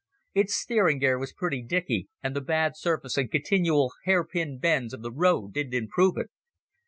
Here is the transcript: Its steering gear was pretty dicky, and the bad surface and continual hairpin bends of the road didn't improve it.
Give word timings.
Its 0.33 0.55
steering 0.55 0.97
gear 0.97 1.19
was 1.19 1.31
pretty 1.31 1.61
dicky, 1.61 2.09
and 2.23 2.35
the 2.35 2.41
bad 2.41 2.75
surface 2.75 3.17
and 3.19 3.29
continual 3.29 3.93
hairpin 4.05 4.57
bends 4.57 4.95
of 4.95 5.03
the 5.03 5.11
road 5.11 5.53
didn't 5.53 5.75
improve 5.75 6.17
it. 6.17 6.31